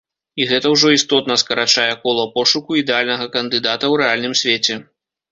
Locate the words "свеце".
4.41-4.79